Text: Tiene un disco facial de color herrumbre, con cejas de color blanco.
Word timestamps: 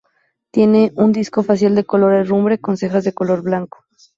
Tiene 0.49 0.91
un 0.95 1.11
disco 1.11 1.43
facial 1.43 1.75
de 1.75 1.83
color 1.83 2.15
herrumbre, 2.15 2.57
con 2.59 2.75
cejas 2.75 3.03
de 3.03 3.13
color 3.13 3.43
blanco. 3.43 3.85